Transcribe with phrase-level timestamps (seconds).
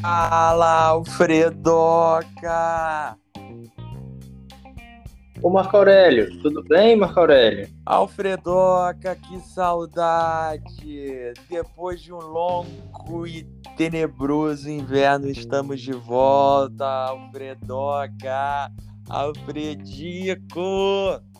[0.00, 2.28] Fala, Alfredoca!
[5.42, 7.68] Ô Marco Aurélio, tudo bem, Marco Aurélio?
[7.84, 11.32] Alfredoca, que saudade!
[11.48, 13.44] Depois de um longo e
[13.76, 18.70] tenebroso inverno, estamos de volta, Alfredoca!
[19.08, 20.60] Alfredico!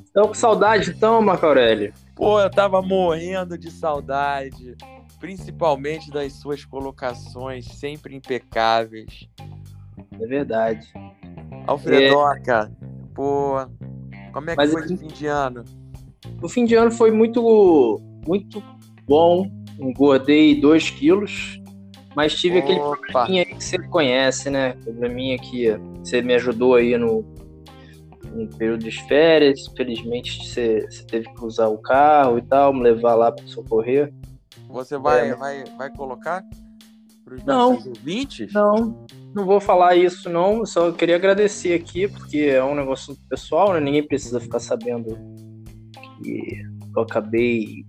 [0.05, 1.93] Estão com saudade então, Marco Aurélio?
[2.15, 4.77] Pô, eu tava morrendo de saudade
[5.25, 9.27] principalmente das suas colocações sempre impecáveis.
[10.21, 10.87] É verdade.
[11.67, 13.07] Alfredoca, é...
[13.15, 13.55] pô,
[14.35, 15.65] como é que Mas foi o fim de ano?
[16.43, 18.63] O fim de ano foi muito, muito
[19.07, 19.51] bom.
[19.81, 21.59] Engordei 2 quilos,
[22.15, 22.65] mas tive Opa.
[22.67, 24.75] aquele probleminha aí que você conhece, né?
[24.85, 25.71] Probleminha que
[26.01, 27.25] você me ajudou aí no,
[28.31, 29.67] no período de férias.
[29.75, 34.13] Felizmente você, você teve que usar o carro e tal, me levar lá para socorrer.
[34.69, 35.35] Você vai, é.
[35.35, 36.45] vai, vai colocar
[37.25, 38.53] para os nossos ouvintes?
[38.53, 40.65] Não, não vou falar isso não.
[40.67, 43.81] Só queria agradecer aqui, porque é um negócio pessoal, né?
[43.81, 45.19] Ninguém precisa ficar sabendo
[46.23, 46.63] que
[46.95, 47.85] eu acabei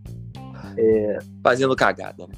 [0.77, 1.19] é...
[1.44, 2.33] fazendo cagada, né?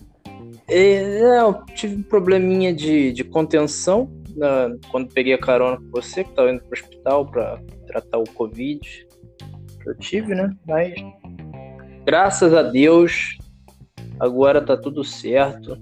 [0.69, 6.25] É, eu tive um probleminha de, de contenção né, quando peguei a carona com você,
[6.25, 9.07] que estava indo para o hospital para tratar o Covid
[9.81, 10.53] que eu tive, né?
[10.67, 10.93] Mas
[12.05, 13.37] graças a Deus
[14.19, 15.77] Agora tá tudo certo.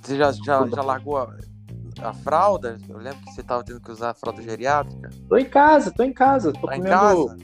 [0.00, 1.36] Você já, já, já largou a,
[2.00, 2.78] a, fralda?
[2.88, 5.10] Eu lembro que você tava tendo que usar a fralda geriátrica.
[5.28, 6.52] Tô em casa, tô em casa.
[6.52, 7.36] Tô tá comendo, em casa?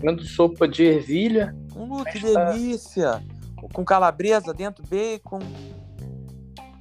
[0.00, 1.54] comendo sopa de ervilha.
[1.74, 3.22] Uh, que tá delícia!
[3.72, 5.38] Com calabresa dentro, bacon.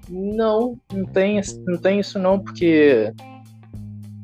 [0.09, 3.13] Não, não tem, não tem isso não, porque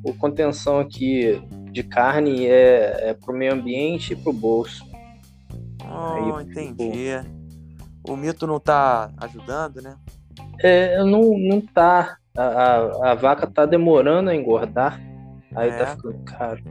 [0.04, 1.40] o contenção aqui
[1.72, 4.84] de carne é, é pro meio ambiente e pro bolso.
[5.84, 7.37] Oh, Aí, entendi
[8.08, 9.96] o mito não tá ajudando, né?
[10.62, 12.18] É, não, não tá.
[12.36, 15.00] A, a, a vaca tá demorando a engordar.
[15.56, 15.80] Aí tá é.
[15.80, 16.64] tá ficando caro.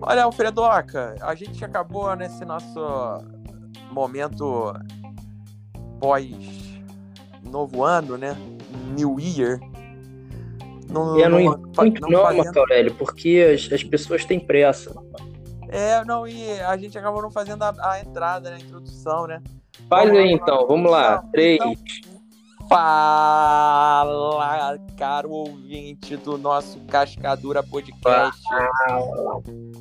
[0.00, 2.80] Olha, Alfredoca, a gente acabou nesse nosso
[3.92, 4.74] momento
[6.00, 6.72] pós
[7.44, 8.36] novo ano, né?
[8.96, 9.60] New Year.
[10.90, 12.60] Não, é, não, não, muito não, não.
[12.60, 14.92] Aurélio, porque as, as pessoas têm pressa.
[15.72, 19.42] É, não, e a gente acabou não fazendo a, a entrada, né, a introdução, né?
[19.88, 21.14] Faz aí então, vamos lá.
[21.16, 21.58] Então, Três.
[22.68, 24.08] Fala,
[24.96, 28.40] caro ouvinte do nosso Cascadura Podcast.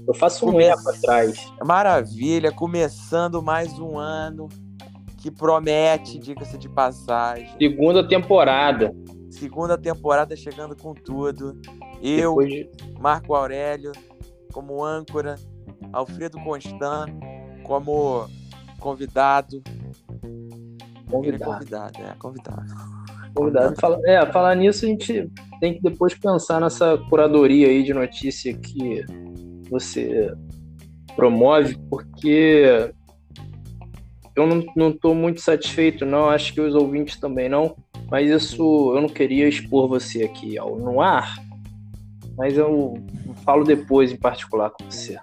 [0.08, 1.52] Eu faço um eco atrás.
[1.64, 4.50] Maravilha, começando mais um ano
[5.18, 7.50] que promete, diga-se de passagem.
[7.58, 8.94] Segunda temporada.
[9.30, 11.60] Segunda temporada chegando com tudo.
[12.02, 12.38] Eu.
[13.00, 13.92] Marco Aurélio,
[14.52, 15.36] como âncora,
[15.94, 17.12] Alfredo Constant,
[17.64, 18.28] como
[18.80, 19.62] convidado,
[21.12, 21.44] Convidado.
[21.44, 22.66] É convidado, é, convidado.
[23.36, 23.76] Convidado.
[23.80, 25.30] Fala, é, falar nisso, a gente
[25.60, 29.06] tem que depois pensar nessa curadoria aí de notícia que
[29.70, 30.34] você
[31.16, 32.94] promove, porque
[34.36, 36.30] eu não, não tô muito satisfeito, não.
[36.30, 37.76] Acho que os ouvintes também não.
[38.10, 41.34] Mas isso eu não queria expor você aqui ao, no ar,
[42.38, 42.94] mas eu
[43.46, 45.18] falo depois em particular com você.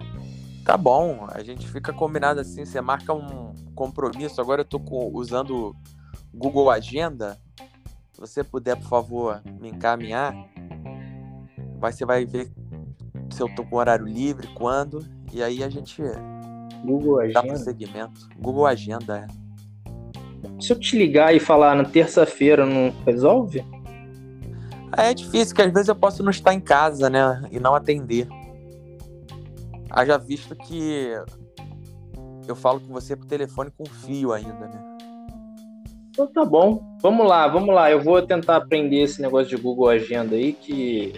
[0.69, 4.39] Tá bom, a gente fica combinado assim, você marca um compromisso.
[4.39, 5.75] Agora eu tô com, usando
[6.31, 7.39] Google Agenda.
[8.11, 10.31] Se você puder, por favor, me encaminhar,
[11.81, 12.51] você vai ver
[13.31, 15.03] se eu tô com horário livre, quando,
[15.33, 16.03] e aí a gente
[16.85, 18.29] Google dá prosseguimento.
[18.37, 20.61] Google Agenda, é.
[20.61, 23.65] Se eu te ligar e falar na terça-feira, não resolve?
[24.95, 27.41] É difícil, que às vezes eu posso não estar em casa, né?
[27.51, 28.27] E não atender.
[29.89, 31.11] Haja visto que
[32.47, 34.97] eu falo com você por telefone com fio ainda, né?
[36.09, 36.97] Então tá bom.
[37.01, 37.89] Vamos lá, vamos lá.
[37.89, 41.13] Eu vou tentar aprender esse negócio de Google Agenda aí, que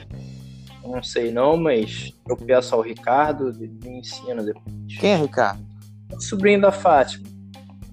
[0.83, 4.65] não sei não, mas eu peço ao Ricardo, me ensina depois.
[4.99, 5.65] Quem é Ricardo?
[6.13, 7.27] O sobrinho da Fátima.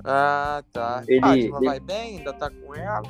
[0.04, 1.02] Ah, tá.
[1.06, 1.66] Ele, Fátima ele...
[1.66, 2.18] vai bem?
[2.18, 3.02] Ainda tá com ela?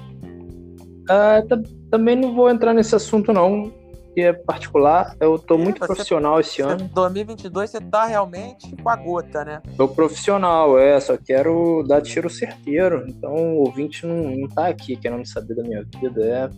[1.09, 1.59] Ah, tá,
[1.91, 3.73] também não vou entrar nesse assunto não
[4.19, 5.15] que é particular.
[5.21, 6.91] Eu tô muito profissional esse ano.
[6.93, 9.63] 2022 você tá realmente com a gota, né?
[9.77, 13.05] Tô profissional, é, só quero dar tiro certeiro.
[13.07, 16.51] Então o ouvinte não, não tá aqui querendo saber da minha vida, é.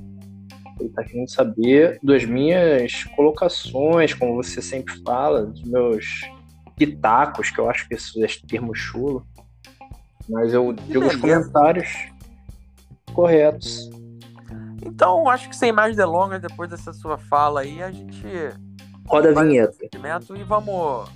[0.80, 6.06] Ele tá querendo saber das minhas colocações, como você sempre fala, dos meus
[6.78, 9.22] pitacos, que eu acho que esse é termo chulo.
[10.26, 11.90] Mas eu digo os comentários
[13.12, 13.90] corretos.
[14.84, 18.24] Então, acho que sem mais delongas, depois dessa sua fala aí, a gente.
[19.06, 19.76] Roda a vinheta.
[20.36, 21.10] E vamos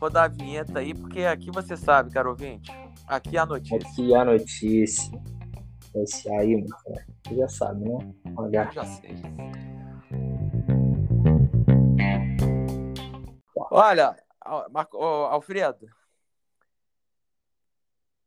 [0.00, 2.70] rodar a vinheta aí, porque aqui você sabe, caro ouvinte.
[3.06, 3.76] Aqui é a notícia.
[3.76, 5.22] Aqui é a notícia.
[5.94, 6.68] Esse aí, mano,
[7.26, 8.14] você já sabe, né?
[8.36, 9.16] Eu já sei.
[13.70, 14.16] Olha,
[14.70, 15.86] Marco, Alfredo.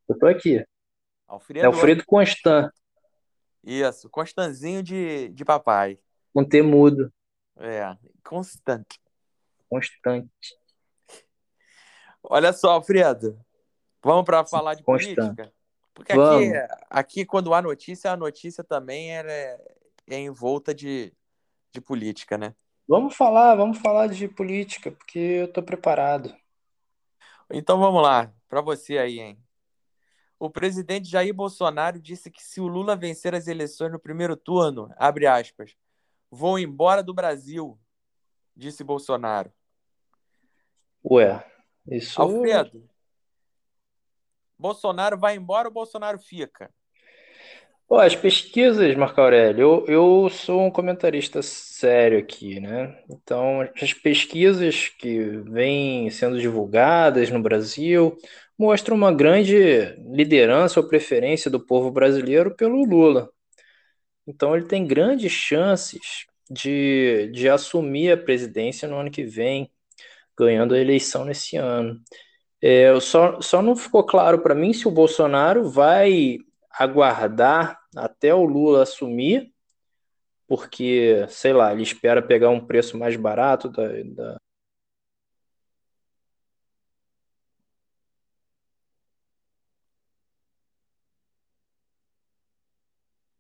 [0.09, 0.63] Eu tô aqui.
[1.27, 1.63] Alfredo.
[1.63, 2.71] É Alfredo Constant,
[3.63, 5.99] Isso, Constanzinho de, de papai.
[6.33, 7.11] com T mudo.
[7.57, 8.99] É, constante.
[9.69, 10.29] Constante.
[12.23, 13.39] Olha só, Alfredo.
[14.03, 15.15] Vamos para falar de Constante.
[15.15, 15.53] política?
[15.93, 16.51] Porque aqui,
[16.89, 19.59] aqui, quando há notícia, a notícia também é,
[20.07, 21.13] é envolta de,
[21.71, 22.55] de política, né?
[22.87, 26.35] Vamos falar, vamos falar de política, porque eu tô preparado.
[27.49, 29.37] Então vamos lá, para você aí, hein?
[30.41, 34.91] O presidente Jair Bolsonaro disse que se o Lula vencer as eleições no primeiro turno,
[34.97, 35.75] abre aspas,
[36.31, 37.79] vou embora do Brasil,
[38.55, 39.53] disse Bolsonaro.
[41.05, 41.45] Ué,
[41.85, 42.19] isso.
[42.19, 42.89] Alfredo,
[44.57, 46.73] Bolsonaro vai embora ou Bolsonaro fica?
[47.87, 52.99] Pô, as pesquisas, Marco Aurélio, eu, eu sou um comentarista sério aqui, né?
[53.11, 58.17] Então, as pesquisas que vêm sendo divulgadas no Brasil
[58.61, 63.27] mostram uma grande liderança ou preferência do povo brasileiro pelo Lula.
[64.27, 69.71] Então, ele tem grandes chances de, de assumir a presidência no ano que vem,
[70.37, 71.99] ganhando a eleição nesse ano.
[72.61, 76.37] É, só, só não ficou claro para mim se o Bolsonaro vai
[76.69, 79.51] aguardar até o Lula assumir,
[80.47, 84.40] porque, sei lá, ele espera pegar um preço mais barato da, da...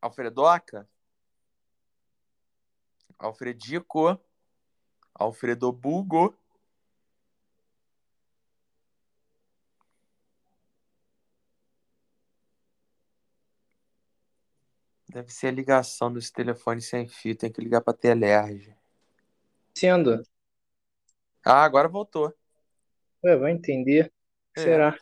[0.01, 0.89] Alfredoca?
[3.19, 4.19] Alfredico?
[5.13, 6.35] Alfredo Bugo?
[15.07, 17.35] Deve ser a ligação desse telefone sem fio.
[17.35, 18.75] Tem que ligar para Telerge.
[19.75, 20.23] sendo.
[21.43, 22.33] Ah, agora voltou.
[23.23, 24.11] Ué, vai entender.
[24.57, 24.61] É.
[24.61, 24.97] Será?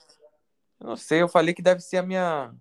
[0.80, 2.54] Eu Não sei, eu falei que deve ser a minha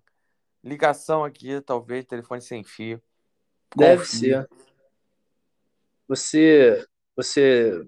[0.63, 3.01] ligação aqui, talvez, telefone sem fio.
[3.75, 4.05] Deve Confio.
[4.05, 4.47] ser.
[6.07, 6.85] Você,
[7.15, 7.83] você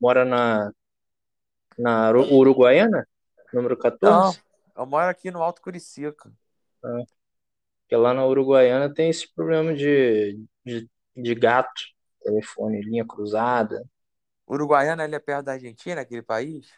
[0.00, 0.72] mora na,
[1.78, 3.06] na Uru- Uruguaiana?
[3.52, 4.40] Número 14?
[4.76, 6.32] Eu moro aqui no Alto Curicica.
[7.82, 11.82] Porque lá na Uruguaiana tem esse problema de, de, de gato,
[12.22, 13.82] telefone, linha cruzada.
[14.46, 16.70] Uruguaiana, ele é perto da Argentina, aquele país?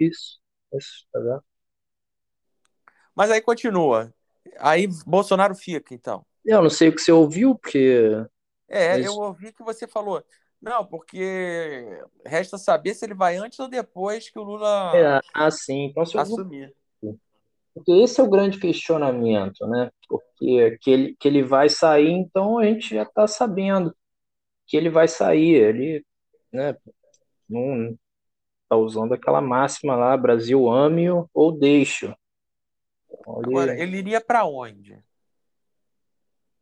[0.00, 0.40] Isso,
[0.72, 1.44] isso, tá vendo?
[3.14, 4.12] Mas aí continua.
[4.58, 6.24] Aí Bolsonaro fica, então.
[6.44, 8.24] Eu não sei o que você ouviu, porque
[8.68, 10.22] É, Mas- eu ouvi que você falou.
[10.60, 11.84] Não, porque
[12.24, 16.14] resta saber se ele vai antes ou depois que o Lula é assim, então se
[16.14, 16.74] eu assumir.
[17.74, 19.90] Porque esse é o grande questionamento, né?
[20.08, 23.94] Porque que ele, que ele vai sair, então a gente já está sabendo
[24.66, 25.54] que ele vai sair.
[25.54, 26.04] Ele,
[26.52, 26.76] né,
[27.48, 27.96] não
[28.64, 32.14] está usando aquela máxima lá, Brasil ame-o ou deixe-o.
[33.38, 34.98] Ele- Agora, ele iria para onde?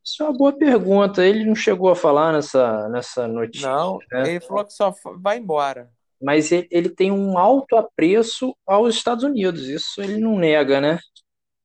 [0.05, 1.25] Isso é uma boa pergunta.
[1.25, 4.29] Ele não chegou a falar nessa, nessa notícia, Não, né?
[4.31, 5.91] ele falou que só vai embora.
[6.21, 9.69] Mas ele, ele tem um alto apreço aos Estados Unidos.
[9.69, 10.99] Isso ele não nega, né?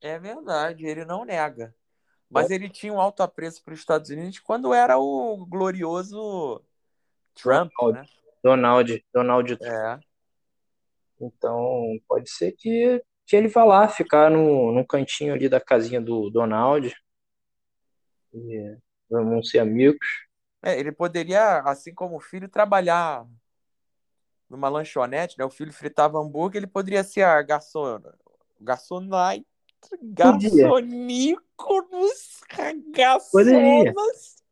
[0.02, 1.74] É verdade, ele não nega.
[2.30, 6.62] Mas ele tinha um alto apreço para os Estados Unidos quando era o glorioso
[7.36, 8.00] Trump, Donald.
[8.00, 8.06] né?
[8.44, 10.00] Donald, Donald É.
[11.22, 16.02] Então, pode ser que, que ele vá lá ficar no, no cantinho ali da casinha
[16.02, 16.94] do Donald.
[18.34, 18.78] E
[19.10, 20.08] vamos ser amigos.
[20.62, 23.26] É, ele poderia, assim como o filho, trabalhar
[24.50, 25.46] numa lanchonete, né?
[25.46, 28.02] O filho fritava hambúrguer, ele poderia ser a garçom,
[28.60, 29.46] garçonite,
[30.02, 32.42] garçoníconos,
[32.92, 34.44] garçonas.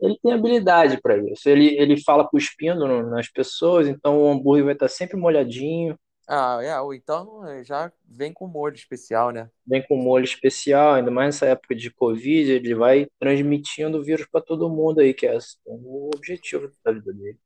[0.00, 1.48] Ele tem habilidade para isso.
[1.48, 6.80] Ele, ele fala cuspindo nas pessoas, então o hambúrguer vai estar sempre molhadinho, Ah, é,
[6.80, 9.50] ou então eh, já vem com molho especial, né?
[9.66, 14.26] vem com molho especial, ainda mais nessa época de Covid, ele vai transmitindo o vírus
[14.26, 17.38] para todo mundo aí, que é o objetivo da vida dele.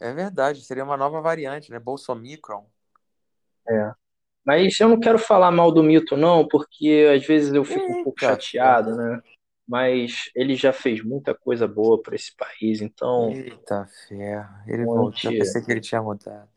[0.00, 1.78] É verdade, seria uma nova variante, né?
[1.78, 2.66] Bolsomicron.
[4.44, 8.04] Mas eu não quero falar mal do mito, não, porque às vezes eu fico um
[8.04, 9.22] pouco Eita, chateado, né?
[9.66, 14.94] Mas ele já fez muita coisa boa para esse país, então Eita ferro, ele Bom
[14.96, 15.32] voltou.
[15.32, 16.53] Eu pensei que ele tinha mudado.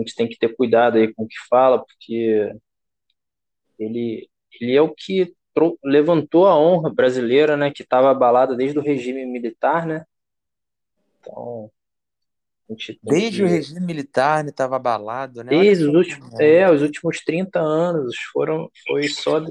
[0.00, 2.52] A gente tem que ter cuidado aí com o que fala, porque
[3.78, 4.28] ele,
[4.60, 5.34] ele é o que
[5.84, 7.70] levantou a honra brasileira, né?
[7.70, 10.04] Que estava abalada desde o regime militar, né?
[11.20, 11.70] Então,
[12.68, 15.50] a gente tem Desde o que- regime militar, estava abalado, né?
[15.50, 16.60] Desde os últimos, é.
[16.60, 19.44] é, os últimos 30 anos foram, foi só,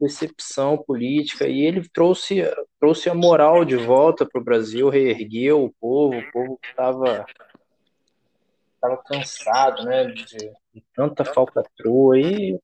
[0.00, 2.42] decepção política e ele trouxe,
[2.78, 7.24] trouxe a moral de volta para o Brasil, reergueu o povo, o povo que estava
[8.86, 12.58] tava cansado né, de, de tanta falcatrua e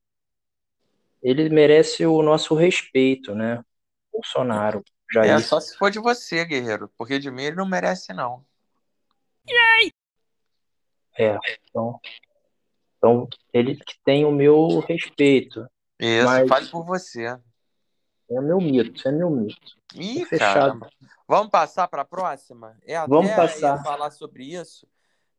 [1.23, 3.63] ele merece o nosso respeito, né?
[4.13, 4.85] Bolsonaro.
[5.13, 8.45] Já é, só se for de você, guerreiro, porque de mim ele não merece, não.
[11.19, 11.37] É,
[11.69, 12.01] então,
[12.97, 15.67] então ele que tem o meu respeito.
[15.99, 17.39] Isso, mas fale por você.
[18.31, 19.77] É meu mito, é meu mito.
[19.95, 20.81] Ih, fechado.
[21.29, 22.77] Vamos passar para a próxima?
[22.83, 23.83] É Vamos passar.
[23.83, 24.89] falar sobre isso,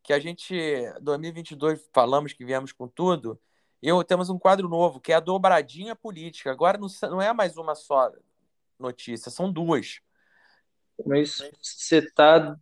[0.04, 0.54] que a gente,
[1.02, 3.40] 2022, falamos que viemos com tudo,
[3.82, 6.52] e temos um quadro novo, que é a dobradinha política.
[6.52, 8.12] Agora não, não é mais uma só
[8.78, 10.00] notícia, são duas.
[11.06, 12.58] Mas você está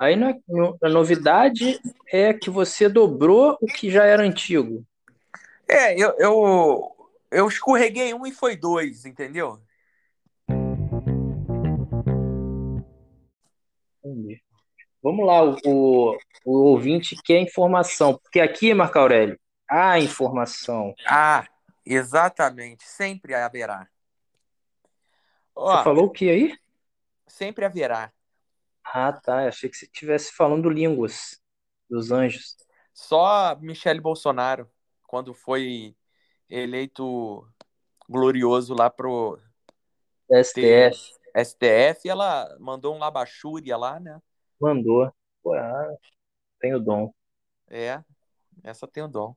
[0.00, 0.16] Aí
[0.82, 1.78] a novidade
[2.10, 4.82] é que você dobrou o que já era antigo.
[5.68, 9.60] É, eu, eu, eu escorreguei um e foi dois, entendeu?
[15.10, 19.36] Vamos lá, o, o ouvinte quer informação, porque aqui, Marco Aurélio,
[19.68, 20.94] há informação.
[21.04, 21.48] Ah,
[21.84, 23.88] exatamente, sempre haverá.
[25.52, 26.56] Ó, você falou o que aí?
[27.26, 28.12] Sempre haverá.
[28.84, 29.48] Ah, tá.
[29.48, 31.40] Achei que você estivesse falando línguas
[31.88, 32.56] dos anjos.
[32.94, 34.70] Só Michele Bolsonaro,
[35.08, 35.96] quando foi
[36.48, 37.44] eleito
[38.08, 39.40] glorioso lá pro
[40.30, 41.18] STF.
[41.34, 44.22] STF, ela mandou um labachúria lá, né?
[44.60, 45.12] Mandou.
[45.42, 45.96] Pô, ah,
[46.60, 47.12] tem o dom.
[47.68, 48.02] É,
[48.62, 49.34] essa tem o dom.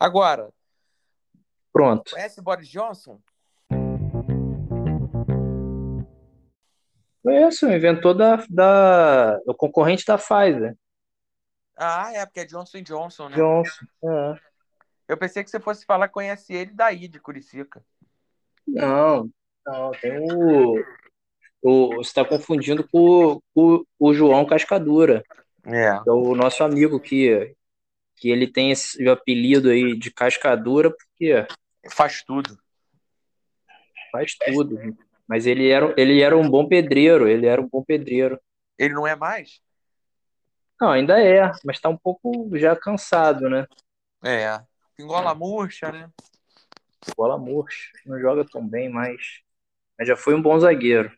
[0.00, 0.50] Agora.
[1.72, 2.12] Pronto.
[2.12, 3.20] Conhece Boris Johnson?
[7.22, 10.76] Conheço, inventor da, da, o concorrente da Pfizer.
[11.76, 13.36] Ah, é, porque é Johnson Johnson, né?
[13.36, 14.40] Johnson, é.
[15.08, 17.84] Eu pensei que você fosse falar conhece ele daí, de Curicica.
[18.66, 19.28] Não,
[19.66, 20.76] não, tem o.
[21.62, 25.22] o você está confundindo com, com, o João Cascadura.
[25.64, 25.86] É.
[25.86, 27.54] é o nosso amigo que,
[28.16, 31.46] que ele tem esse apelido aí de Cascadura, porque.
[31.90, 32.58] Faz tudo.
[34.12, 34.78] Faz tudo.
[35.26, 38.40] Mas ele era, ele era um bom pedreiro, ele era um bom pedreiro.
[38.78, 39.60] Ele não é mais?
[40.80, 43.66] Não, ainda é, mas tá um pouco já cansado, né?
[44.22, 44.60] É.
[44.96, 46.10] Pingola murcha, né?
[47.04, 47.90] Pingola murcha.
[48.04, 49.40] Não joga tão bem, mas,
[49.98, 51.10] mas já foi um bom zagueiro.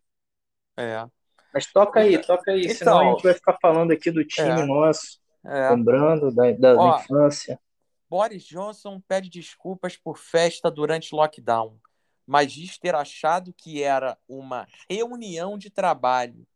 [0.78, 1.06] É.
[1.52, 4.60] Mas toca aí, toca aí, então, senão a gente vai ficar falando aqui do time
[4.60, 4.66] é.
[4.66, 5.70] nosso, é.
[5.70, 7.58] lembrando da, da Ó, infância.
[8.08, 11.78] Boris Johnson pede desculpas por festa durante lockdown
[12.28, 16.46] mas diz ter achado que era uma reunião de trabalho.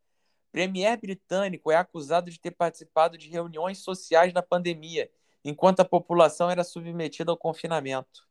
[0.51, 5.09] Premier britânico é acusado de ter participado de reuniões sociais na pandemia,
[5.43, 8.21] enquanto a população era submetida ao confinamento.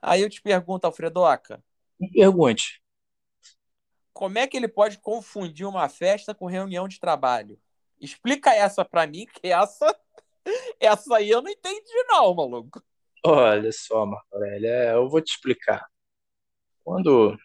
[0.00, 1.60] Aí eu te pergunto, Alfredoca.
[1.98, 2.80] Me pergunte.
[4.16, 7.58] Como é que ele pode confundir uma festa com reunião de trabalho?
[8.00, 9.94] Explica essa para mim, que essa,
[10.80, 12.82] essa aí eu não entendi não, maluco.
[13.22, 15.84] Olha só, Marco Aurélio, é, eu vou te explicar.
[16.82, 17.36] Quando,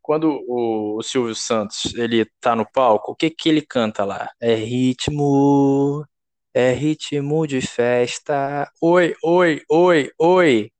[0.00, 4.30] quando o, o Silvio Santos ele tá no palco, o que que ele canta lá?
[4.38, 6.06] É ritmo,
[6.54, 8.70] é ritmo de festa.
[8.80, 10.70] Oi, oi, oi, oi.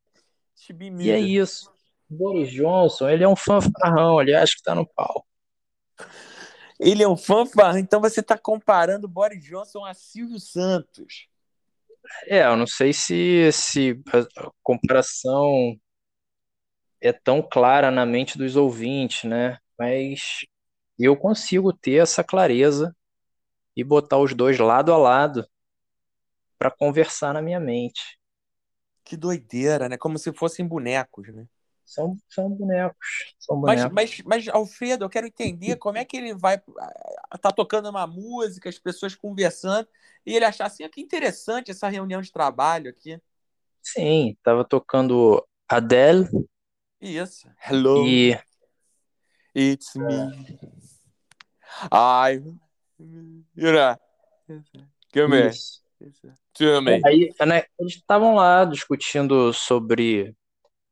[1.00, 1.68] E é isso.
[2.08, 5.31] Boris Johnson, ele é um fanfarrão, ele acha que tá no palco.
[6.78, 11.28] Ele é um fanfarrão, então você está comparando Boris Johnson a Silvio Santos.
[12.26, 14.00] É, eu não sei se, se
[14.36, 15.76] a comparação
[17.00, 19.58] é tão clara na mente dos ouvintes, né?
[19.78, 20.44] Mas
[20.98, 22.94] eu consigo ter essa clareza
[23.76, 25.46] e botar os dois lado a lado
[26.58, 28.18] para conversar na minha mente.
[29.04, 29.96] Que doideira, né?
[29.98, 31.46] Como se fossem bonecos, né?
[31.84, 33.34] São, são bonecos.
[33.38, 33.92] São bonecos.
[33.92, 36.60] Mas, mas, mas, Alfredo, eu quero entender como é que ele vai.
[37.40, 39.88] Tá tocando uma música, as pessoas conversando,
[40.24, 43.20] e ele achar assim, ah, que interessante essa reunião de trabalho aqui.
[43.82, 46.28] Sim, tava tocando Adele,
[47.00, 47.48] isso.
[47.68, 48.06] Hello.
[48.06, 48.38] E...
[49.54, 50.64] It's me.
[51.90, 52.42] I.
[53.54, 53.96] You know.
[55.12, 55.52] Come here.
[57.04, 60.34] Aí, né, eles estavam lá discutindo sobre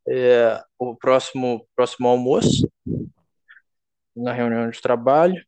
[0.09, 2.71] é, o próximo, próximo almoço,
[4.15, 5.45] na reunião de trabalho,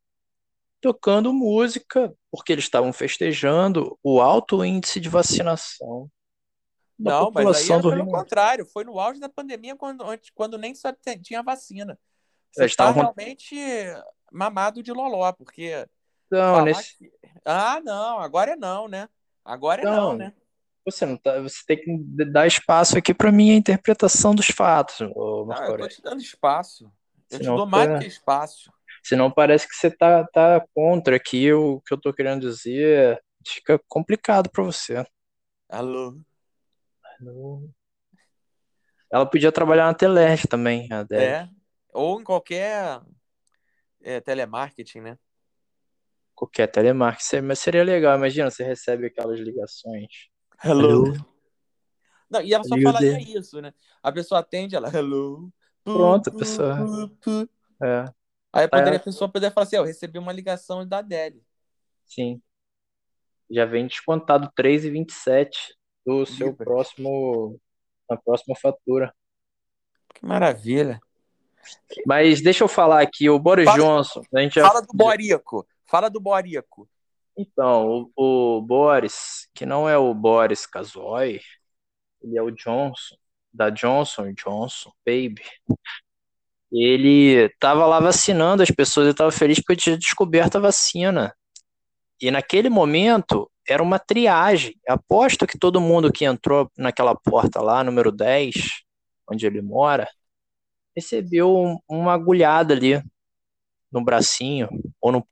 [0.81, 6.11] tocando música, porque eles estavam festejando o alto índice de vacinação
[7.03, 10.05] não, mas aí pelo contrário, foi no auge da pandemia quando,
[10.35, 11.99] quando nem só tinha vacina.
[12.53, 13.57] Você está realmente
[14.31, 15.87] mamado de loló, porque.
[16.31, 16.97] Não, nesse...
[16.97, 17.13] que...
[17.45, 19.09] Ah, não, agora é não, né?
[19.45, 20.35] Agora é não, não né?
[20.85, 25.45] Você não tá, você tem que dar espaço aqui para minha interpretação dos fatos, ô
[25.45, 26.85] Marco eu tô te dando espaço.
[27.31, 28.73] Eu te Senão dou mais do fica- que espaço.
[29.03, 33.21] Senão parece que você tá, tá contra aqui o que eu tô querendo dizer.
[33.47, 35.05] Fica complicado para você.
[35.69, 36.17] Alô?
[39.11, 41.21] Ela podia trabalhar na Teleste também, a Deb.
[41.21, 41.49] É.
[41.93, 43.01] Ou em qualquer
[44.03, 45.19] é, telemarketing, né?
[46.35, 47.41] Qualquer telemarketing.
[47.43, 50.32] Mas seria legal, imagina, você recebe aquelas ligações.
[50.65, 51.05] Hello.
[52.31, 53.39] Não, e ela só Hello falaria there.
[53.39, 53.73] isso, né?
[54.03, 55.53] A pessoa atende, ela, hello.
[55.85, 57.85] Pronto, a pu, pessoa- pu, pu.
[57.85, 58.05] É,
[58.53, 61.43] Aí poderia, a pessoa poder falar assim, "Ó, eu recebi uma ligação da Adele.
[62.07, 62.41] sim.
[63.51, 65.75] Já vem descontado 3,27
[66.07, 67.61] do seu próximo,
[68.09, 69.15] na próxima fatura.
[70.15, 70.99] Que maravilha.
[72.07, 75.67] Mas deixa eu falar aqui, o Boris Fala- Johnson, a gente já Fala do Borico.
[75.85, 76.89] Fala do Borico.
[77.37, 81.41] Então, o, o Boris, que não é o Boris Casoy,
[82.23, 83.17] ele é o Johnson,
[83.53, 85.43] da Johnson Johnson, baby.
[86.71, 91.35] Ele tava lá vacinando as pessoas, ele tava feliz porque tinha descoberto a vacina.
[92.21, 94.77] E naquele momento era uma triagem.
[94.89, 98.55] Aposto que todo mundo que entrou naquela porta lá, número 10,
[99.31, 100.09] onde ele mora,
[100.97, 103.03] recebeu um- uma agulhada ali
[103.93, 104.69] no bracinho
[105.01, 105.29] ou no,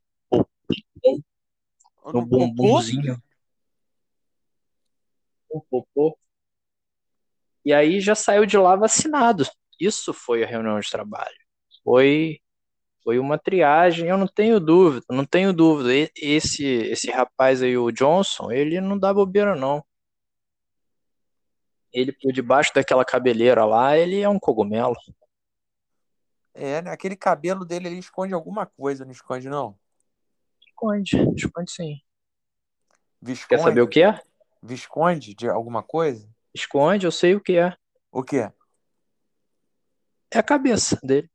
[2.05, 2.47] no no popô?
[2.47, 3.21] bumbumzinho.
[5.53, 6.17] Um popô.
[7.63, 9.45] E aí já saiu de lá vacinado.
[9.79, 11.35] Isso foi a reunião de trabalho.
[11.83, 12.39] Foi
[13.03, 16.09] foi uma triagem, eu não tenho dúvida, não tenho dúvida.
[16.15, 19.83] Esse esse rapaz aí, o Johnson, ele não dá bobeira não.
[21.91, 24.95] Ele por debaixo daquela cabeleira lá, ele é um cogumelo.
[26.53, 26.91] É, né?
[26.91, 29.77] Aquele cabelo dele ele esconde alguma coisa, não esconde, não?
[30.81, 32.01] Esconde, esconde sim.
[33.21, 33.47] Visconde?
[33.49, 34.19] Quer saber o que é?
[34.63, 36.27] Visconde de alguma coisa?
[36.55, 37.77] Esconde, eu sei o que é.
[38.11, 38.51] O quê?
[40.31, 41.29] É a cabeça dele.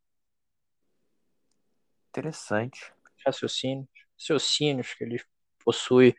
[2.09, 2.93] Interessante.
[3.25, 5.23] raciocínios, raciocínios que ele
[5.65, 6.17] possui.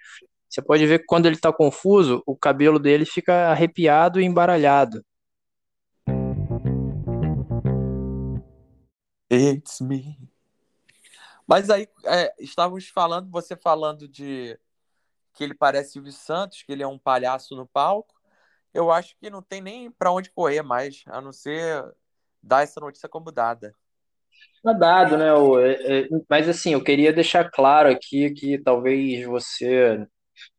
[0.47, 5.05] Você pode ver que quando ele está confuso, o cabelo dele fica arrepiado e embaralhado.
[9.29, 10.17] It's me.
[11.47, 14.59] Mas aí, é, estávamos falando, você falando de
[15.33, 18.15] que ele parece Silvio Santos, que ele é um palhaço no palco.
[18.73, 21.85] Eu acho que não tem nem para onde correr mais, a não ser
[22.43, 23.75] dar essa notícia como dada.
[24.63, 25.33] Tá dado, né?
[25.33, 30.05] o- é- é- mas assim, eu queria deixar claro aqui que talvez você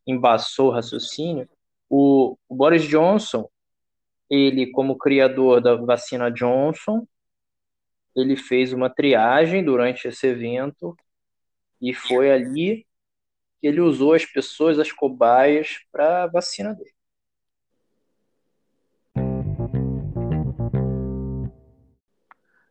[0.06, 1.48] embaçou o raciocínio.
[1.90, 3.48] O, o Boris Johnson,
[4.30, 7.06] ele como criador da vacina Johnson,
[8.20, 10.96] ele fez uma triagem durante esse evento
[11.80, 12.86] e foi ali
[13.60, 16.94] que ele usou as pessoas, as cobaias, para a vacina dele.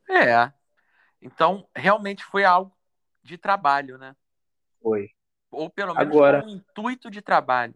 [0.10, 0.52] É.
[1.22, 2.76] Então, realmente foi algo
[3.22, 4.16] de trabalho, né?
[4.82, 5.10] Foi.
[5.52, 7.76] Ou pelo menos Agora- um intuito de trabalho.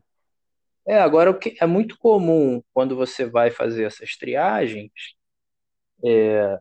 [0.88, 4.92] É, agora o que é muito comum quando você vai fazer essas triagens,
[6.04, 6.60] é,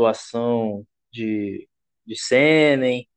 [0.00, 1.66] doação de,
[2.04, 3.08] de sêmen,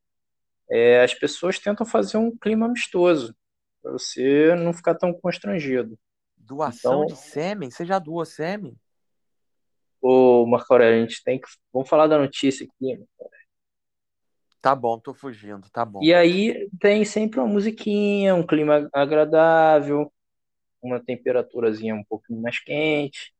[0.71, 3.35] é, as pessoas tentam fazer um clima amistoso,
[3.81, 5.99] para você não ficar tão constrangido.
[6.37, 7.69] Doação Então- de sêmen?
[7.69, 8.73] Você já doou sêmen?
[10.01, 11.49] Ô, Marco Aurélio, a gente tem que.
[11.73, 12.97] Vamos falar da notícia aqui.
[12.97, 13.05] né?
[14.61, 15.99] Tá bom, tô fugindo, tá bom.
[16.01, 20.11] E aí tem sempre uma musiquinha, um clima agradável,
[20.81, 23.33] uma temperaturazinha um pouquinho mais quente.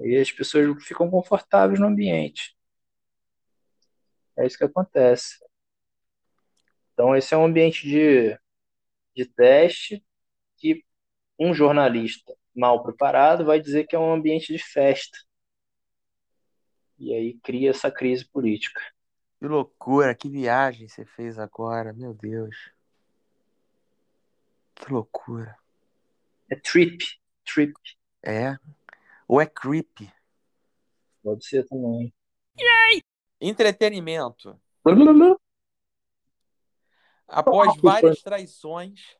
[0.00, 2.56] E as pessoas ficam confortáveis no ambiente.
[4.36, 5.36] É isso que acontece.
[6.92, 8.38] Então, esse é um ambiente de,
[9.14, 10.04] de teste
[10.56, 10.84] que
[11.38, 15.18] um jornalista mal preparado vai dizer que é um ambiente de festa.
[16.98, 18.80] E aí cria essa crise política.
[19.38, 22.70] Que loucura, que viagem você fez agora, meu Deus.
[24.74, 25.56] Que loucura.
[26.50, 26.98] É trip,
[27.44, 27.72] trip,
[28.22, 28.58] É?
[29.30, 30.12] Ou é creepy?
[31.22, 32.12] pode ser também.
[33.40, 34.60] Entretenimento.
[34.82, 35.36] Blá,
[37.28, 39.16] Após várias traições,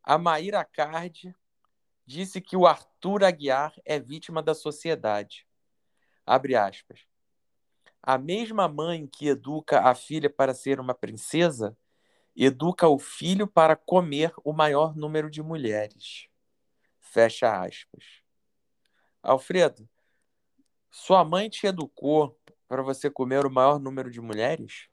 [0.00, 1.34] a Maíra Card
[2.06, 5.44] disse que o Arthur Aguiar é vítima da sociedade.
[6.24, 7.00] Abre aspas.
[8.00, 11.76] A mesma mãe que educa a filha para ser uma princesa,
[12.36, 16.28] educa o filho para comer o maior número de mulheres.
[17.00, 18.27] Fecha aspas.
[19.28, 19.88] Alfredo,
[20.90, 24.88] sua mãe te educou para você comer o maior número de mulheres?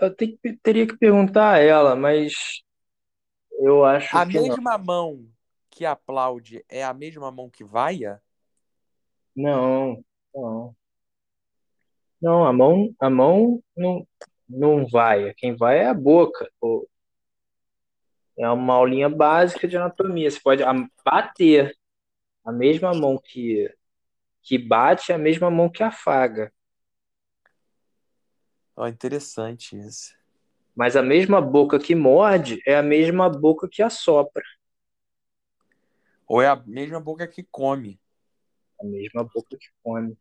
[0.00, 2.32] Eu que- teria que perguntar a ela, mas
[3.58, 4.42] Eu acho A que não.
[4.42, 5.28] mesma mão
[5.70, 8.20] que aplaude é a mesma mão que vaia?
[9.36, 10.02] Não,
[10.34, 10.76] não.
[12.20, 14.06] Não, a mão, a mão não,
[14.48, 15.32] não vai.
[15.34, 16.50] Quem vai é a boca.
[18.36, 20.30] É uma aulinha básica de anatomia.
[20.30, 21.76] Você pode a- bater.
[22.44, 23.72] A mesma mão que,
[24.42, 26.52] que bate é a mesma mão que afaga.
[28.76, 30.14] Ó, interessante isso.
[30.74, 34.42] Mas a mesma boca que morde é a mesma boca que assopra.
[36.26, 38.00] Ou é a mesma boca que come?
[38.80, 40.16] A mesma boca que come.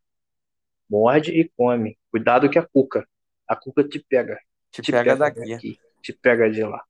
[0.90, 1.98] Morde e come.
[2.12, 3.08] Cuidado que a cuca.
[3.48, 4.38] A cuca te pega.
[4.70, 5.54] Te, Te pega, pega daqui.
[5.54, 5.80] daqui.
[6.02, 6.84] Te pega de lá.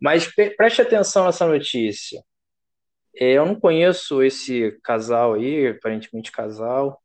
[0.00, 2.22] Mas preste atenção nessa notícia.
[3.16, 7.02] É, Eu não conheço esse casal aí, aparentemente casal,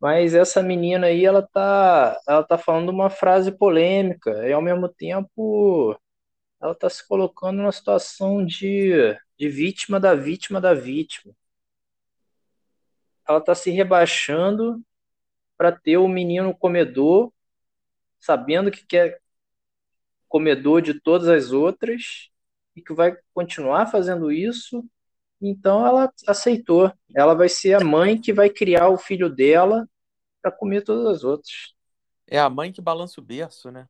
[0.00, 4.88] mas essa menina aí, ela tá, ela tá falando uma frase polêmica e ao mesmo
[4.88, 5.98] tempo
[6.60, 8.92] ela tá se colocando numa situação de,
[9.38, 11.34] de vítima da vítima da vítima.
[13.28, 14.82] Ela tá se rebaixando
[15.56, 17.32] para ter o menino comedor,
[18.20, 19.20] sabendo que quer
[20.28, 22.30] comedor de todas as outras
[22.74, 24.84] e que vai continuar fazendo isso.
[25.40, 26.92] Então ela aceitou.
[27.14, 29.88] Ela vai ser a mãe que vai criar o filho dela
[30.42, 31.74] para comer todas as outras.
[32.26, 33.88] É a mãe que balança o berço, né?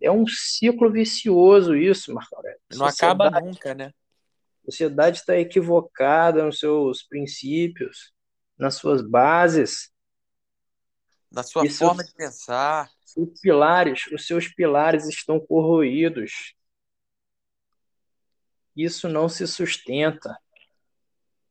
[0.00, 2.60] É um ciclo vicioso isso, Marco Aurélio.
[2.74, 3.92] Não acaba nunca, né?
[4.62, 8.12] A sociedade está equivocada nos seus princípios,
[8.56, 9.90] nas suas bases.
[11.30, 12.90] Na sua Isso- forma de pensar.
[13.16, 16.54] Os pilares, os seus pilares estão corroídos.
[18.76, 20.38] Isso não se sustenta.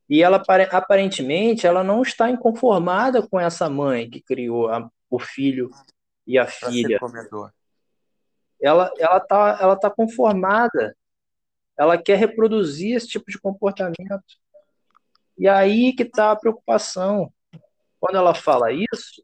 [0.09, 5.19] E ela apare- aparentemente ela não está inconformada com essa mãe que criou a- o
[5.19, 5.69] filho
[6.25, 6.97] e a filha.
[8.61, 10.95] Ela ela tá ela tá conformada.
[11.77, 14.23] Ela quer reproduzir esse tipo de comportamento.
[15.37, 17.31] E aí que está a preocupação.
[17.99, 19.23] Quando ela fala isso,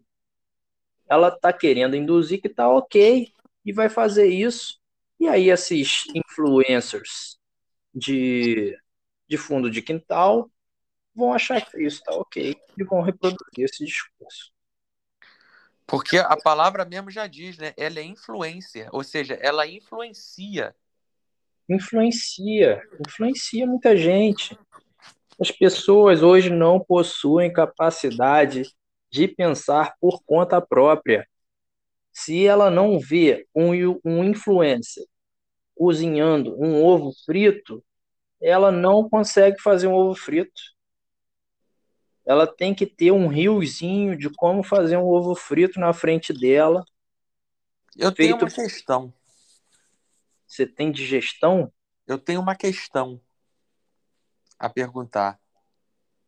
[1.08, 3.32] ela está querendo induzir que está ok
[3.65, 4.80] e vai fazer isso.
[5.19, 7.38] E aí esses influencers
[7.93, 8.78] de,
[9.28, 10.50] de fundo de quintal
[11.15, 14.52] vão achar que isso está ok e vão reproduzir esse discurso.
[15.86, 17.73] Porque a palavra mesmo já diz, né?
[17.78, 18.88] Ela é influência.
[18.91, 20.76] Ou seja, ela influencia.
[21.69, 24.58] Influencia, influencia muita gente.
[25.39, 28.63] As pessoas hoje não possuem capacidade
[29.12, 31.28] de pensar por conta própria.
[32.12, 33.71] Se ela não vê um,
[34.04, 35.06] um influencer
[35.76, 37.84] cozinhando um ovo frito,
[38.41, 40.73] ela não consegue fazer um ovo frito.
[42.26, 46.86] Ela tem que ter um riozinho de como fazer um ovo frito na frente dela.
[47.98, 49.14] Eu tenho Feito- uma questão.
[50.48, 51.72] Você tem digestão?
[52.08, 53.20] Eu tenho uma questão
[54.58, 55.40] a perguntar.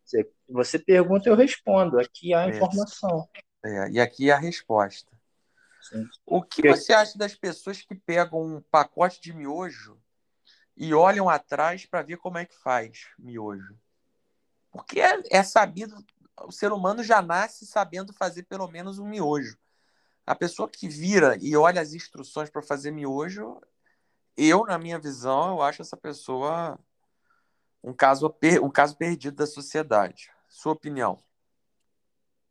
[0.04, 2.00] Você, você pergunta, eu respondo.
[2.00, 2.58] Aqui há Isso.
[2.58, 3.30] informação.
[3.64, 5.12] É, e aqui é a resposta.
[5.82, 6.08] Sim.
[6.26, 10.00] O que Que- você acha das pessoas que pegam um pacote de miojo
[10.76, 13.78] e olham atrás para ver como é que faz miojo?
[14.76, 15.96] Porque é, é sabido,
[16.44, 19.58] o ser humano já nasce sabendo fazer pelo menos um miojo.
[20.26, 23.62] A pessoa que vira e olha as instruções para fazer miojo,
[24.36, 26.78] eu, na minha visão, eu acho essa pessoa
[27.82, 30.30] um caso, um caso perdido da sociedade.
[30.50, 31.18] Sua opinião?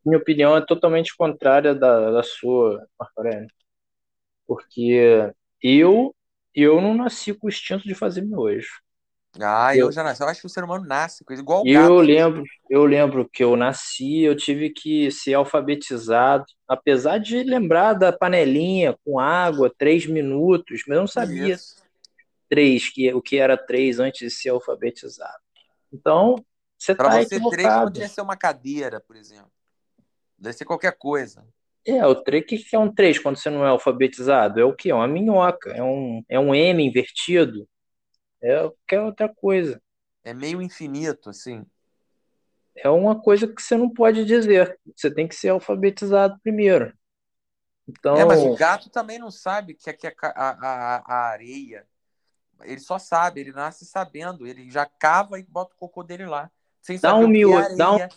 [0.04, 3.22] Minha opinião é totalmente contrária da, da sua, Marco.
[4.46, 5.30] Porque
[5.62, 6.14] eu,
[6.54, 8.83] eu não nasci com o instinto de fazer miojo.
[9.40, 10.22] Ah, eu, Eu- já nasci.
[10.22, 13.56] Eu acho que o ser humano nasce igual o Eu lembro, eu lembro que eu
[13.56, 20.82] nasci, eu tive que ser alfabetizado, apesar de lembrar da panelinha com água, três minutos,
[20.86, 21.82] mas eu não sabia Isso.
[22.48, 25.38] três, que, o que era três antes de ser alfabetizado.
[25.92, 26.36] Então,
[26.78, 27.92] você Para está você, três não equivocado.
[27.92, 29.50] devia ser uma cadeira, por exemplo.
[30.38, 31.46] Deve ser qualquer coisa.
[31.86, 34.58] É, o três, o que que é um três quando você não é alfabetizado?
[34.60, 34.90] É o quê?
[34.90, 37.68] É uma minhoca, é um, é um M invertido,
[38.44, 39.82] é qualquer outra coisa.
[40.22, 41.64] É meio infinito, assim.
[42.76, 44.78] É uma coisa que você não pode dizer.
[44.96, 46.92] Você tem que ser alfabetizado primeiro.
[47.88, 51.86] Então, É, mas o gato também não sabe que aqui é a, a, a areia.
[52.62, 54.46] Ele só sabe, ele nasce sabendo.
[54.46, 56.50] Ele já cava e bota o cocô dele lá.
[56.80, 58.08] Sem Dá um o que é miojo, dá um-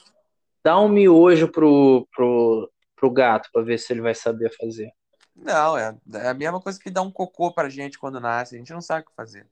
[0.63, 4.91] dá um miojo pro, pro, pro gato para ver se ele vai saber fazer.
[5.35, 8.55] Não, é, é a mesma coisa que dar um cocô pra gente quando nasce.
[8.55, 9.47] A gente não sabe o que fazer.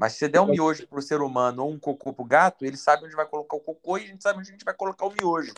[0.00, 2.78] Mas se você der um miojo pro ser humano ou um cocô pro gato, ele
[2.78, 5.04] sabe onde vai colocar o cocô e a gente sabe onde a gente vai colocar
[5.04, 5.52] o miojo.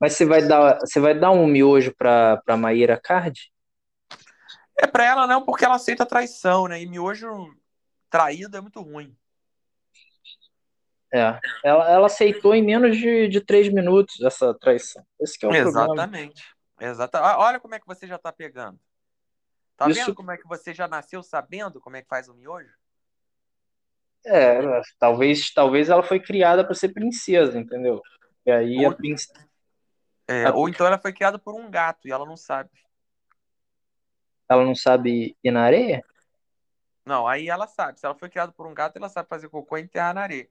[0.00, 3.52] Mas você vai dar, você vai dar um miojo para para Maíra Card?
[4.76, 6.82] É pra ela não, porque ela aceita traição, né?
[6.82, 7.56] E miojo
[8.10, 9.16] traído é muito ruim.
[11.14, 15.06] É, ela, ela aceitou em menos de, de três minutos essa traição.
[15.20, 15.84] Esse que é o problema.
[15.92, 16.42] Exatamente.
[16.80, 17.20] Exata...
[17.20, 18.80] Ah, Olha como é que você já tá pegando.
[19.76, 22.34] Tá Isso- vendo como é que você já nasceu sabendo como é que faz o
[22.34, 22.81] miojo?
[24.24, 24.60] É,
[24.98, 28.00] talvez, talvez ela foi criada para ser princesa, entendeu?
[28.46, 29.32] E aí a Ou- princesa.
[30.28, 30.54] É, Ah.
[30.54, 32.70] ou então ela foi criada por um gato e ela não sabe.
[34.48, 36.04] Ela não sabe ir na areia?
[37.04, 37.98] Não, aí ela sabe.
[37.98, 40.48] Se ela foi criada por um gato, ela sabe fazer cocô e enterrar na areia.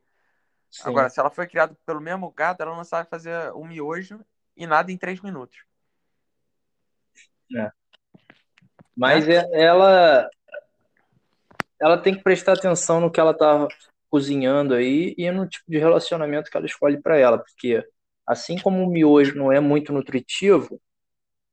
[0.69, 0.83] Sim.
[0.85, 4.19] Agora, se ela foi criada pelo mesmo gato, ela não sabe fazer o miojo
[4.55, 5.63] e nada em três minutos.
[8.95, 9.35] Mas né?
[9.35, 10.29] é- ela,
[11.81, 13.67] ela tem que prestar atenção no que ela tá
[14.09, 17.83] cozinhando aí e no tipo de relacionamento que ela escolhe para ela, porque
[18.27, 20.79] assim como o miojo não é muito nutritivo,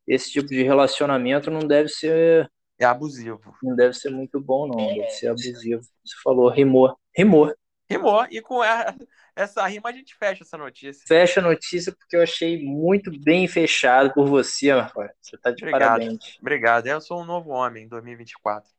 [0.07, 3.41] esse tipo de relacionamento não deve ser, É abusivo.
[3.63, 5.83] não deve ser muito bom, não, deve ser abusivo.
[6.05, 7.55] Você falou, rimou, rimou.
[7.91, 8.27] Rimou.
[8.31, 8.95] E com a-
[9.35, 11.05] essa rima a gente fecha essa notícia.
[11.07, 15.07] Fecha a notícia porque eu achei muito bem fechado por você, Marcos.
[15.23, 16.01] Você tá de Obrigado.
[16.01, 16.39] parabéns.
[16.41, 16.87] Obrigado.
[16.87, 18.78] Eu sou um novo homem em 2024.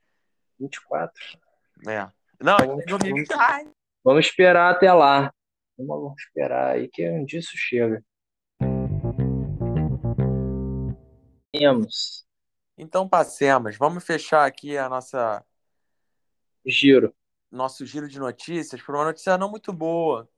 [0.59, 1.13] 24.
[1.87, 2.07] É.
[2.41, 3.33] Não, Vamos- em 2020.
[3.33, 3.67] Ai,
[4.03, 5.33] Vamos esperar até lá.
[5.77, 8.03] Vamos esperar aí que um dia isso chega.
[11.51, 12.25] Temos
[12.77, 13.77] Então passemos.
[13.77, 15.43] Vamos fechar aqui a nossa
[16.65, 17.13] giro.
[17.51, 20.29] nosso giro de notícias por uma notícia não muito boa.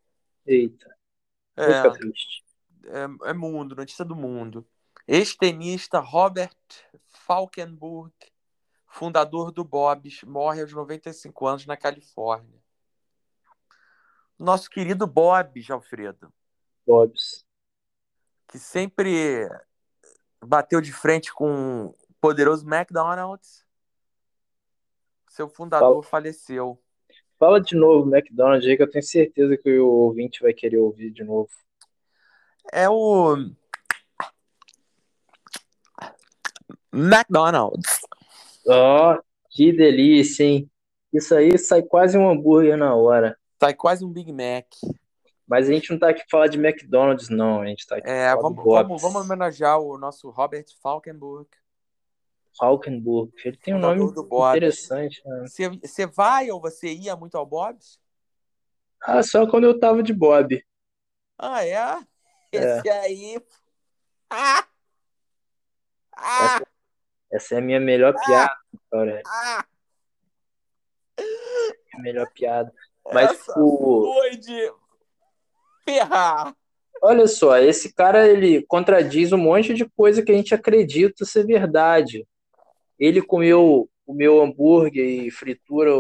[0.45, 0.95] Eita,
[1.55, 2.43] É, fica triste.
[2.86, 4.65] é, é mundo, notícia do mundo.
[5.07, 6.55] Ex-tenista Robert
[7.10, 8.13] Falkenburg,
[8.91, 12.62] fundador do Bob's, morre aos 95 anos na Califórnia.
[14.38, 16.32] Nosso querido Bob's, Alfredo,
[16.86, 17.45] Bobs.
[18.47, 19.47] que sempre
[20.43, 23.65] bateu de frente com o poderoso McDonald's,
[25.30, 26.82] seu fundador faleceu.
[27.39, 31.12] Fala de novo McDonald's aí que eu tenho certeza que o ouvinte vai querer ouvir
[31.12, 31.49] de novo.
[32.71, 33.38] É o
[36.91, 38.01] McDonald's.
[38.67, 39.19] Ó,
[39.50, 40.69] que delícia, hein?
[41.13, 43.38] Isso aí sai quase um hambúrguer na hora.
[43.60, 44.65] Sai quase um Big Mac.
[45.47, 47.62] Mas a gente não tá aqui pra falar de McDonald's, não.
[47.62, 51.50] A gente tá aqui É, falar vamos, vamos, vamos homenagear o nosso Robert Falkenburg.
[52.58, 53.34] Falkenburg.
[53.43, 55.45] Ele tem um nome interessante, né?
[55.47, 58.00] Você, você vai ou você ia muito ao Bob's?
[59.02, 60.63] Ah, só quando eu tava de Bob.
[61.38, 62.00] Ah, é?
[62.52, 63.41] Esse aí.
[64.34, 64.65] Ah!
[66.15, 66.62] Ah!
[67.32, 68.56] Essa é a minha melhor piada,
[68.91, 69.22] cara.
[69.26, 69.65] Ah!
[71.94, 72.72] A melhor piada.
[73.12, 74.13] Mas Essa o...
[74.13, 74.74] foi de
[75.84, 76.56] ferrar.
[77.02, 81.46] olha só, esse cara ele contradiz um monte de coisa que a gente acredita ser
[81.46, 82.28] verdade.
[83.00, 85.91] Ele comeu o meu hambúrguer e fritura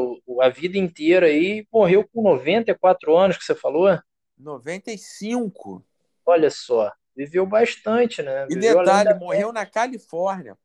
[0.41, 3.97] a vida inteira e morreu com 94 anos, que você falou?
[4.37, 5.83] 95.
[6.25, 8.45] Olha só, viveu bastante, né?
[8.49, 10.57] E Viveu detalhe, morreu na Califórnia.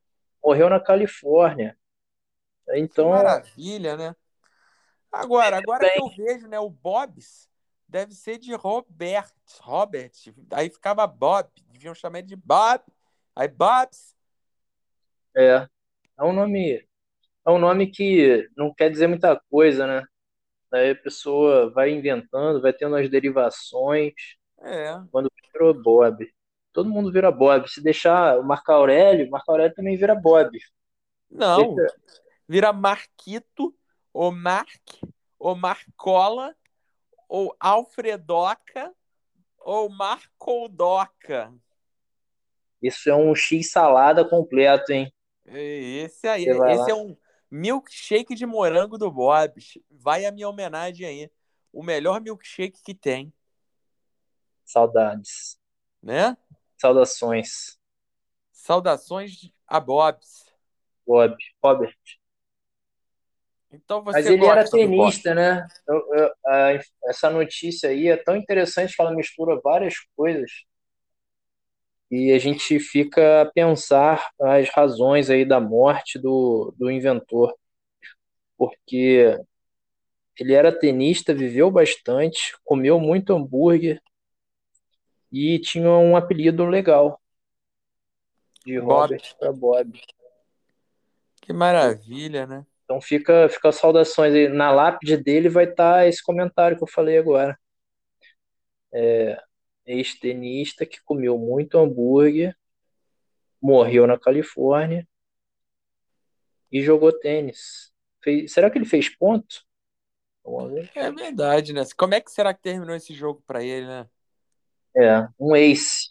[0.47, 1.77] Morreu na Califórnia.
[2.65, 4.15] Que Então, maravilha, né?
[5.11, 7.49] Agora, agora que eu vejo, né, o Bob's
[7.87, 9.29] deve ser de Robert,
[9.59, 10.11] Robert.
[10.51, 12.81] Aí ficava Bob, deviam chamar ele de Bob.
[13.35, 14.15] Aí Bob's.
[15.35, 15.67] é,
[16.17, 16.87] é um nome,
[17.45, 20.05] é um nome que não quer dizer muita coisa, né?
[20.71, 24.13] Aí a pessoa vai inventando, vai tendo as derivações.
[24.61, 25.01] É.
[25.11, 26.29] Quando virou Bob,
[26.77, 27.67] todo mundo vira Bob.
[27.67, 30.59] Se deixar o Marco Aurélio, Marco Aurélio também vira Bob.
[31.27, 31.95] Não, Deixa-
[32.47, 33.75] vira Marquito,
[34.13, 34.87] ou Mark,
[35.39, 36.55] ou Marcola,
[37.27, 38.93] ou Alfredoca,
[39.57, 41.51] ou Marcoldoca.
[42.79, 45.11] Isso é um X salada completo, hein?
[45.47, 46.89] Esse aí, esse lá.
[46.91, 47.17] é um
[47.49, 49.79] milkshake de morango do Bob's.
[49.89, 51.31] Vai a minha homenagem aí.
[51.73, 53.33] O melhor milkshake que tem,
[54.63, 55.57] Saudades.
[56.03, 56.37] né?
[56.77, 57.77] Saudações,
[58.51, 60.45] Saudações a Bob's.
[61.05, 61.35] Bob.
[61.63, 61.95] Robert.
[63.71, 65.67] Então você Mas ele era tenista, né?
[65.87, 70.51] Eu- eu- a- essa notícia aí é tão interessante que ela mistura várias coisas.
[72.09, 77.53] E a gente fica a pensar as razões aí da morte do, do inventor.
[78.57, 79.37] Porque
[80.39, 84.01] ele era tenista, viveu bastante, comeu muito hambúrguer
[85.31, 87.21] e tinha um apelido legal.
[88.65, 89.13] De Bob.
[89.13, 90.01] Robert para Bob.
[91.41, 92.65] Que maravilha, né?
[92.83, 94.47] Então fica, fica saudações aí.
[94.47, 97.57] Na lápide dele vai estar esse comentário que eu falei agora.
[98.91, 99.41] É,
[99.85, 102.55] ex-tenista que comeu muito hambúrguer,
[103.61, 105.07] morreu na Califórnia
[106.71, 107.93] e jogou tênis.
[108.21, 108.51] Fez...
[108.51, 109.65] Será que ele fez ponto?
[110.95, 111.83] É verdade, né?
[111.97, 114.07] Como é que será que terminou esse jogo para ele, né?
[114.97, 116.09] É, um ace.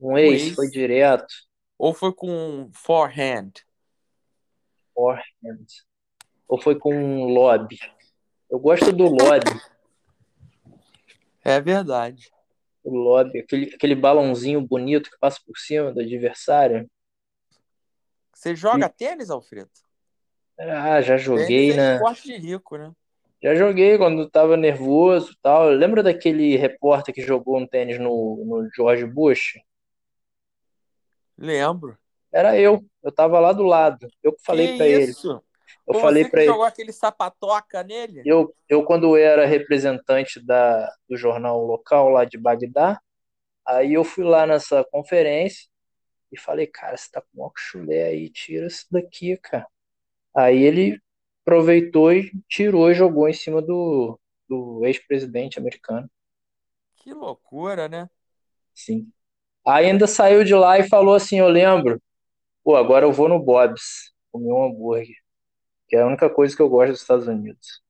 [0.00, 1.34] Um, um ace, ace, foi direto.
[1.76, 3.50] Ou foi com forehand?
[4.94, 5.66] Forehand.
[6.46, 7.78] Ou foi com um lobby?
[8.48, 9.60] Eu gosto do lobby.
[11.44, 12.30] É verdade.
[12.84, 16.88] O lobby, aquele, aquele balãozinho bonito que passa por cima do adversário.
[18.32, 18.88] Você joga e...
[18.88, 19.70] tênis, Alfredo?
[20.56, 21.92] Ah, já joguei, tênis né?
[21.92, 22.92] É esporte de rico, né?
[23.42, 25.68] Já joguei quando tava nervoso tal.
[25.68, 29.58] Lembra daquele repórter que jogou um tênis no, no George Bush?
[31.36, 31.96] Lembro.
[32.32, 32.84] Era eu.
[33.02, 34.08] Eu tava lá do lado.
[34.22, 35.12] Eu que falei para ele.
[35.86, 36.50] Eu Pô, falei para ele.
[36.50, 38.22] jogou aquele sapatoca nele?
[38.24, 43.00] Eu, eu quando era representante da, do jornal local lá de Bagdá,
[43.66, 45.66] aí eu fui lá nessa conferência
[46.30, 49.66] e falei, cara, você tá com um chulé aí, tira isso daqui, cara.
[50.36, 51.00] Aí ele
[51.48, 56.08] aproveitou e tirou e jogou em cima do, do ex-presidente americano.
[56.96, 58.10] Que loucura, né?
[58.74, 59.10] Sim.
[59.66, 62.00] Aí ainda saiu de lá e falou assim, eu lembro,
[62.62, 65.16] pô, agora eu vou no Bob's comer um hambúrguer
[65.88, 67.82] que é a única coisa que eu gosto dos Estados Unidos.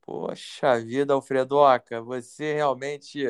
[0.00, 3.26] Poxa vida, Alfredoca, você realmente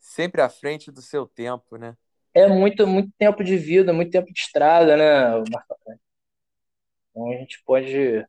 [0.00, 1.96] sempre à frente do seu tempo, né?
[2.34, 5.44] É muito, muito tempo de vida, muito tempo de estrada, né,
[7.12, 8.26] Então a gente pode,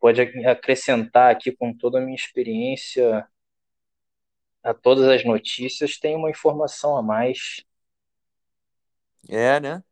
[0.00, 3.28] pode acrescentar aqui com toda a minha experiência
[4.62, 7.64] a todas as notícias, tem uma informação a mais.
[9.28, 9.82] É, né?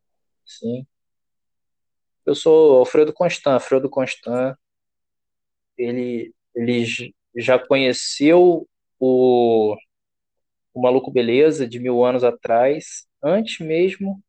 [0.47, 0.87] Sim.
[2.25, 3.55] Eu sou Alfredo Constant.
[3.55, 4.57] Alfredo Constant,
[5.77, 9.77] ele, ele já conheceu o,
[10.75, 14.23] o Maluco Beleza de mil anos atrás, antes mesmo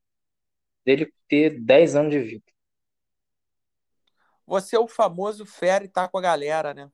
[0.85, 2.50] dele ter 10 anos de vida.
[4.51, 6.91] Você é o famoso fera e tá com a galera, né?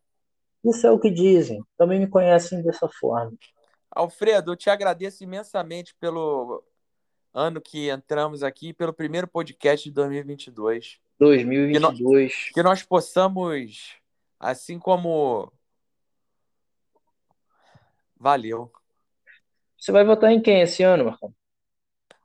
[0.64, 1.60] Isso é o que dizem.
[1.76, 3.36] Também me conhecem dessa forma.
[3.90, 6.64] Alfredo, eu te agradeço imensamente pelo
[7.34, 11.00] ano que entramos aqui, pelo primeiro podcast de 2022.
[11.18, 12.32] 2022.
[12.32, 13.96] Que, no, que nós possamos,
[14.40, 15.52] assim como.
[18.16, 18.72] Valeu.
[19.80, 21.34] Você vai votar em quem esse ano, Marcão?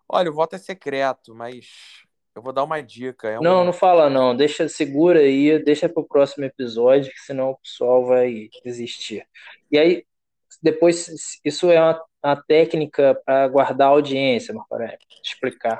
[0.07, 3.29] Olha, o voto é secreto, mas eu vou dar uma dica.
[3.29, 3.43] É um...
[3.43, 4.35] Não, não fala não.
[4.35, 9.27] Deixa, segura aí, deixa para o próximo episódio, que senão o pessoal vai desistir.
[9.71, 10.07] E aí,
[10.63, 14.99] depois, isso é uma, uma técnica para guardar a audiência, Marco Aurélio.
[15.23, 15.79] Explicar.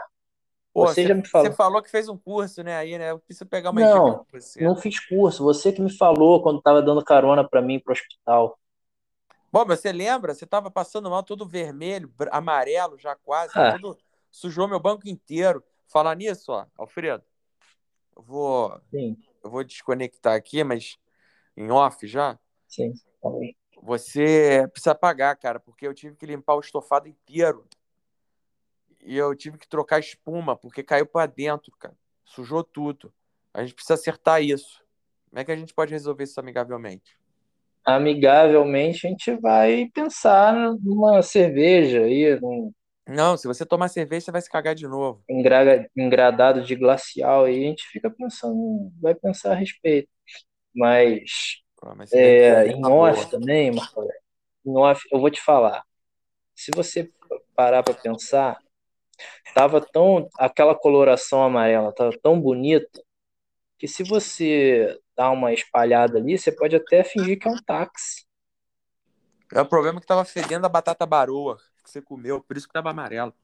[0.73, 1.47] Pô, você, já me falou.
[1.47, 2.77] Você falou que fez um curso, né?
[2.77, 3.11] Aí, né?
[3.11, 4.65] Eu preciso pegar uma não, dica você.
[4.65, 5.45] Não fiz curso.
[5.45, 8.59] Você que me falou quando estava dando carona para mim para o hospital.
[9.53, 10.35] Bom, mas você lembra?
[10.35, 13.53] Você estava passando mal, todo vermelho, amarelo já quase.
[13.55, 13.73] Ah.
[13.73, 13.99] Tudo,
[14.31, 15.63] sujou meu banco inteiro.
[15.93, 17.23] Falar nisso, ó, Alfredo.
[18.17, 19.17] Eu vou, Sim.
[19.45, 20.99] eu vou desconectar aqui, mas
[21.57, 22.39] em off já.
[22.67, 23.55] Sim, também.
[23.83, 27.67] Você precisa pagar, cara, porque eu tive que limpar o estofado inteiro.
[29.01, 31.97] E eu tive que trocar espuma, porque caiu para dentro, cara.
[32.25, 33.13] Sujou tudo.
[33.53, 34.83] A gente precisa acertar isso.
[35.29, 37.19] Como é que a gente pode resolver isso amigavelmente?
[37.85, 42.73] Amigavelmente, a gente vai pensar numa cerveja aí, num...
[43.07, 45.25] Não, se você tomar cerveja, você vai se cagar de novo.
[45.29, 45.89] Engra...
[45.97, 50.09] Engradado de glacial aí, a gente fica pensando, vai pensar a respeito.
[50.75, 51.63] Mas
[51.97, 54.07] mas é, em off também, Marco
[54.65, 55.83] em off, eu vou te falar.
[56.55, 57.11] Se você
[57.57, 58.59] parar para pensar,
[59.53, 63.03] tava tão aquela coloração amarela tava tão bonita
[63.79, 68.25] que se você dá uma espalhada ali, você pode até fingir que é um táxi.
[69.53, 72.73] É o problema que tava fedendo a batata baroa que você comeu, por isso que
[72.73, 73.35] tava amarelo.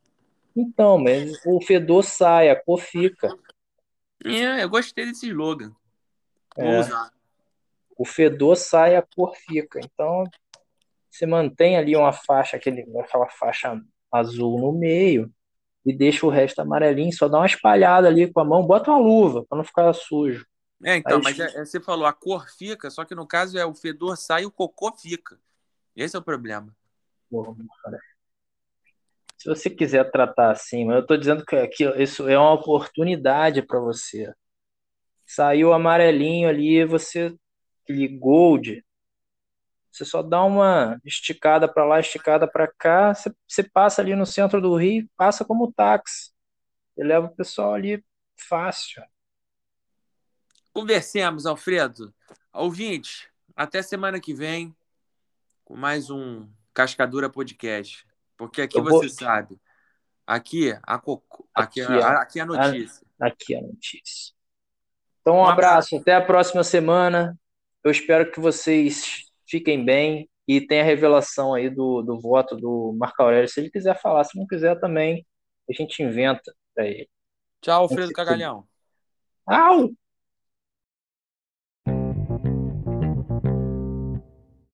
[0.56, 3.28] Então, mas o fedor sai, a cor fica.
[4.24, 5.72] É, eu gostei desse slogan.
[6.56, 6.80] Vou é.
[6.80, 7.12] usar
[7.98, 9.80] o fedor sai, a cor fica.
[9.82, 10.22] Então,
[11.10, 15.30] você mantém ali uma faixa, aquele, aquela faixa azul no meio
[15.84, 19.00] e deixa o resto amarelinho, só dá uma espalhada ali com a mão, bota uma
[19.00, 20.46] luva para não ficar sujo.
[20.84, 23.58] É, então, Aí, mas é, é, você falou, a cor fica, só que no caso
[23.58, 25.40] é o fedor sai e o cocô fica.
[25.96, 26.74] Esse é o problema.
[29.38, 33.62] Se você quiser tratar assim, mas eu estou dizendo que, que isso é uma oportunidade
[33.62, 34.34] para você.
[35.24, 37.34] Saiu amarelinho ali, você
[37.84, 38.84] aquele gold,
[39.90, 44.26] você só dá uma esticada para lá, esticada para cá, você, você, passa ali no
[44.26, 46.30] centro do Rio, passa como táxi.
[46.94, 48.04] Você leva o pessoal ali
[48.36, 49.02] fácil.
[50.72, 52.14] Conversemos, Alfredo.
[52.52, 54.74] Ouvinte, até semana que vem
[55.64, 58.07] com mais um Cascadura Podcast.
[58.38, 59.02] Porque aqui vou...
[59.02, 59.60] você sabe,
[60.26, 61.48] Aqui, a coco...
[61.54, 63.06] aqui, aqui, a, aqui a notícia.
[63.18, 64.34] A, aqui a notícia.
[65.22, 65.96] Então, um, um abraço.
[65.96, 65.96] abraço.
[65.96, 67.38] Até a próxima semana.
[67.82, 72.94] Eu espero que vocês fiquem bem e tenha a revelação aí do, do voto do
[72.98, 73.48] Marco Aurélio.
[73.48, 75.26] Se ele quiser falar, se não quiser também,
[75.68, 77.08] a gente inventa para ele.
[77.62, 78.66] Tchau, Alfredo Cagalhão.
[79.46, 79.90] Au!